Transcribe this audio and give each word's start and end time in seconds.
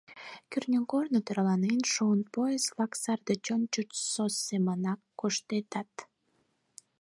Кӱртньыгорно 0.49 1.19
тӧрланен 1.25 1.81
шуын: 1.93 2.21
поезд-влак 2.33 2.93
сар 3.01 3.19
деч 3.29 3.45
ончычсо 3.55 4.25
семынак 4.47 4.99
коштедат. 5.19 5.93